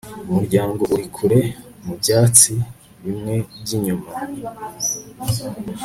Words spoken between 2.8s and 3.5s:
bimwe